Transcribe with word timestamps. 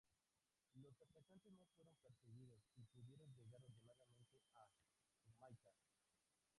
Los 0.81 0.99
atacantes 0.99 1.53
no 1.59 1.67
fueron 1.75 1.95
perseguidos 2.01 2.57
y 2.75 2.81
pudieron 2.85 3.31
llegar 3.35 3.61
ordenadamente 3.69 4.39
a 4.55 4.65
Humaitá. 5.27 5.69